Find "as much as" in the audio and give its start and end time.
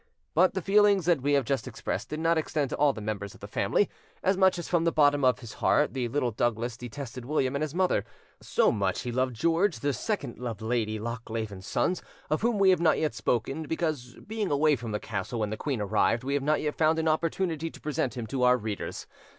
4.23-4.67